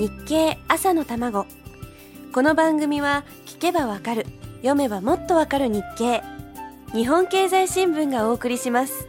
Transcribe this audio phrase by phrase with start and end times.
[0.00, 1.44] 日経朝の卵。
[2.32, 4.24] この番組は聞けばわかる
[4.62, 6.22] 読めばもっとわかる日経。
[6.94, 9.06] 日本経済新聞がお送りします。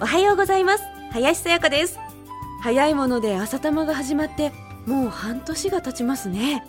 [0.00, 0.84] おはようございます。
[1.10, 1.98] 林さやかです。
[2.62, 4.52] 早いもので朝玉が始まって
[4.86, 6.64] もう半年が経ちますね。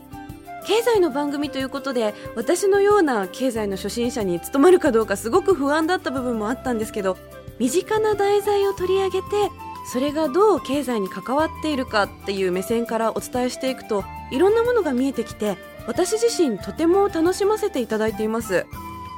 [0.66, 7.16] 経済の番組ということで私のような経済の初心者に務まるかどうかすごく不安だった部分もあったんですけど
[7.60, 9.28] 身近な題材を取り上げて
[9.92, 18.66] それがどう経済に関わっているかっていう目線からお伝えしていくといろんなものが見えてきて私自身とても楽しませていただいています。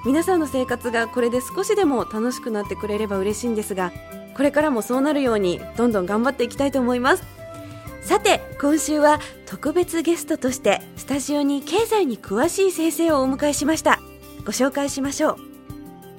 [0.06, 3.94] 皆さんの生活がこれで少しでも楽しくなってくれれば嬉しいんですが
[4.36, 7.24] これからもそうなるようにどんどん頑張っていきたいと思います。
[8.02, 14.00] さて今週は特別ゲストとしてスタジオに経済に詳しい先生をお迎えしました。
[14.44, 15.38] ご紹介しましょう。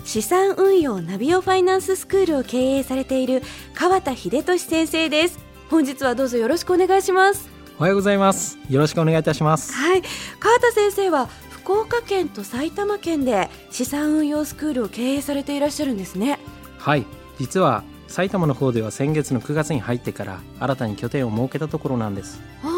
[0.04, 3.42] 資産運用ナビオファイナンススクールを経営されている
[3.74, 5.38] 川田秀俊先生です。
[5.70, 7.48] 本日はどうぞよろしくお願いします。
[7.78, 8.58] おはようございます。
[8.68, 9.72] よろしくお願いいたします。
[9.72, 10.02] はい。
[10.38, 16.38] 川田先生は福岡県と埼玉県で資産運用スクールを経営されていらっしゃるんですね。
[16.78, 17.06] はい。
[17.38, 22.40] 実は埼玉の方では先月の9月に入ってから新たに拠点を設けたところなんです。
[22.62, 22.73] ああ9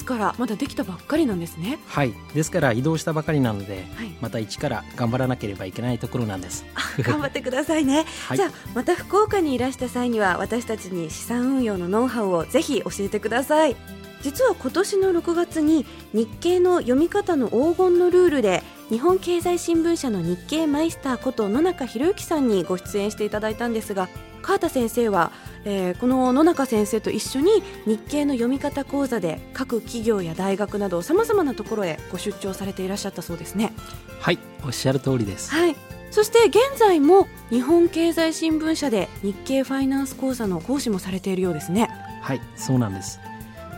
[0.00, 1.78] 月からまだできたばっかりなんですね。
[1.86, 2.14] はい。
[2.34, 4.12] ですから移動したばかりなので、はい。
[4.20, 6.64] また一から頑張らなければいけないところなんです。
[6.74, 8.36] あ頑張ってくださいね、 はい。
[8.36, 13.76] じゃあまた福岡にいらした際には私たちに資産運用のノウハウをぜひ教えてください
[14.22, 24.08] 実は今年の6月に日経の読み方の黄金のルールで日本経済新聞社の日経マイスターこと野中博之さんにご出演していただいたんですが
[24.42, 25.32] 川田先生は、
[25.64, 33.72] えーこの野中先生と一緒に日経の読み方講座で各企業や大学などさまざまなところへご出張されていらっしゃったそうですね。
[34.18, 35.76] はいおっしゃる通りですはい。
[36.10, 41.88] そして現在も日本経済新聞社で日経ファイナンス講座の講師もされているようですね。
[42.22, 43.20] はいそうなんです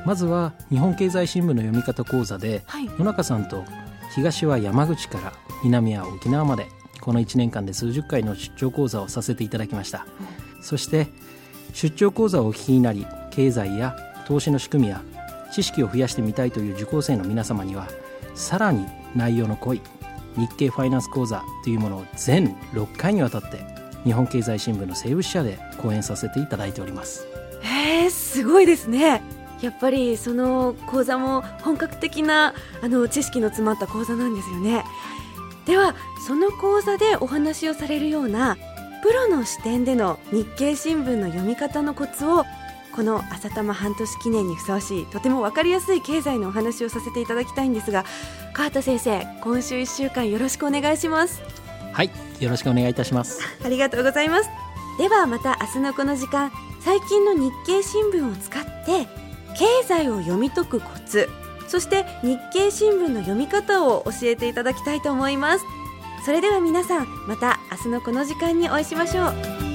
[0.05, 2.87] まずは日本経済新聞の読み方講座ではい。
[2.87, 3.65] 野中さんと
[4.15, 5.33] 東は山口から
[5.65, 6.67] 南は沖縄まで
[7.01, 10.07] この1年間で数十回の出張講座をさせていただきました、
[10.61, 11.09] そして
[11.73, 13.97] 出張講座をお聞きになり経済や
[14.27, 15.03] 投資の仕組みや
[15.53, 17.89] 知識を増やしてみたいという受講生の皆様には
[18.35, 19.83] さらに内容の濃い
[20.37, 23.59] 日経ファイナンス講座というものを全6回にわたって
[24.05, 27.27] 日本経済新聞の西部支社で講演させていただいております
[27.63, 29.23] へえ、すごいですね。
[29.63, 34.85] やっぱりその講座も本格的なあの知識の詰まった講座なんですよね。
[35.67, 35.95] では
[36.27, 38.57] その講座でお話をされるような
[39.03, 42.45] プロの視点での日経新聞の読み方のコツを
[42.95, 48.05] この朝玉半年記念にふさわしいとても分かりやすい経済のお話をさせていただきたいんですが
[48.53, 51.43] 川田先生今週1週間よろしくお願いします。
[51.93, 53.41] はいよろしくお願いいたします。
[53.65, 54.51] ありがとうございます。
[54.99, 59.22] ではまた明日のこの時間最近の日経新聞を使って
[59.59, 61.29] 経済を読み解くコツ
[61.69, 65.65] そして日経新聞の読み方を教えていただきたいと思います。
[66.25, 69.72] それでは皆さんまた明日のこの時間にお会いしましょう。